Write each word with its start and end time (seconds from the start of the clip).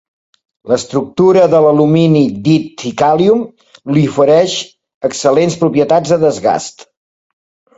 La 0.69 0.77
estructura 0.79 1.41
de 1.53 1.59
l'alumini 1.65 2.23
dit 2.47 2.65
"ticalium" 2.85 3.43
li 3.99 4.07
ofereix 4.13 4.57
excel·lents 5.11 5.59
propietats 5.65 6.15
de 6.17 6.21
desgast. 6.25 6.87